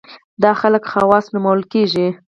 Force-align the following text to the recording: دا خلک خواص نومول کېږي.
دا 0.43 0.51
خلک 0.61 0.83
خواص 0.91 1.25
نومول 1.33 1.61
کېږي. 1.73 2.07